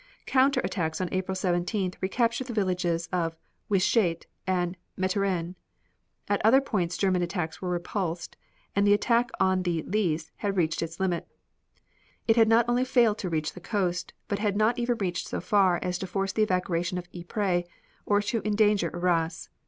Counter 0.25 0.59
attacks 0.63 0.99
on 0.99 1.09
April 1.11 1.35
17th 1.35 1.93
recaptured 2.01 2.47
the 2.47 2.53
villages 2.55 3.07
of 3.13 3.35
Wytschaete 3.69 4.25
and 4.47 4.75
Meteren. 4.97 5.53
At 6.27 6.43
other 6.43 6.59
points 6.59 6.97
German 6.97 7.21
attacks 7.21 7.61
were 7.61 7.69
repulsed, 7.69 8.35
and 8.75 8.87
the 8.87 8.95
attack 8.95 9.29
on 9.39 9.61
the 9.61 9.83
Lys 9.83 10.31
had 10.37 10.57
reached 10.57 10.81
its 10.81 10.99
limits. 10.99 11.29
It 12.27 12.35
had 12.35 12.47
not 12.47 12.65
only 12.67 12.83
failed 12.83 13.19
to 13.19 13.29
reach 13.29 13.53
the 13.53 13.59
coast 13.61 14.11
but 14.27 14.39
it 14.39 14.41
had 14.41 14.57
not 14.57 14.79
even 14.79 14.97
reached 14.97 15.27
so 15.27 15.39
far 15.39 15.77
as 15.83 15.99
to 15.99 16.07
force 16.07 16.31
the 16.31 16.41
evacuation 16.41 16.97
of 16.97 17.07
Ypres 17.15 17.65
or 18.03 18.21
to 18.23 18.41
endanger 18.43 18.89
Arras. 18.95 19.49